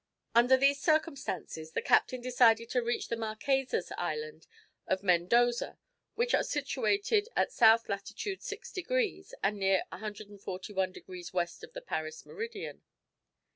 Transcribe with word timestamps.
Under 0.33 0.57
these 0.57 0.81
circumstances, 0.81 1.73
the 1.73 1.81
captain 1.83 2.21
decided 2.21 2.71
to 2.71 2.81
reach 2.81 3.09
the 3.09 3.15
Marquesas 3.15 3.91
Islands 3.99 4.47
of 4.87 5.03
Mendoza 5.03 5.77
which 6.15 6.33
are 6.33 6.41
situated 6.43 7.27
in 7.37 7.43
S. 7.45 7.61
lat. 7.61 8.07
6 8.07 8.71
degrees, 8.71 9.35
and 9.43 9.59
near 9.59 9.83
141 9.89 10.91
degrees 10.91 11.33
west 11.33 11.63
of 11.63 11.73
the 11.73 11.81
Paris 11.83 12.25
meridian. 12.25 12.81